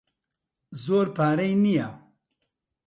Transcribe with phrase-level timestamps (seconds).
[0.83, 1.87] زۆر پارەی نییە.